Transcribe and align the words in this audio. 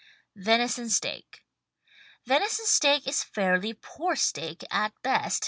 VENISON 0.35 0.89
STEAK 0.89 1.43
Venison 2.25 2.65
steak 2.65 3.05
is 3.07 3.23
fairly 3.23 3.73
poor 3.79 4.15
steak 4.15 4.63
at 4.71 4.93
best. 5.03 5.39